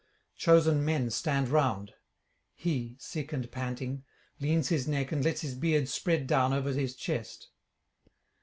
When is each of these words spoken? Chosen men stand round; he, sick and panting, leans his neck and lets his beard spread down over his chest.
Chosen 0.35 0.83
men 0.83 1.11
stand 1.11 1.47
round; 1.49 1.93
he, 2.55 2.95
sick 2.99 3.31
and 3.33 3.51
panting, 3.51 4.03
leans 4.39 4.69
his 4.69 4.87
neck 4.87 5.11
and 5.11 5.23
lets 5.23 5.41
his 5.41 5.53
beard 5.53 5.87
spread 5.87 6.25
down 6.25 6.53
over 6.53 6.73
his 6.73 6.95
chest. 6.95 7.49